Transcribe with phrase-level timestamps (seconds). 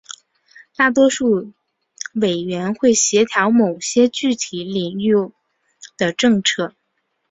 [0.75, 1.53] 大多数
[2.15, 5.13] 委员会协调某些具体领域
[5.95, 6.73] 的政策。